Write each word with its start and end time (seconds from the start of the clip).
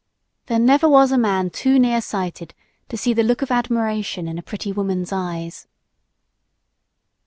There 0.47 0.57
never 0.57 0.89
was 0.89 1.11
a 1.11 1.17
man 1.19 1.51
too 1.51 1.77
nearsighted 1.77 2.55
to 2.89 2.97
see 2.97 3.13
the 3.13 3.21
look 3.21 3.43
of 3.43 3.51
admiration 3.51 4.27
in 4.27 4.39
a 4.39 4.41
pretty 4.41 4.71
woman's 4.71 5.11
eyes. 5.13 5.67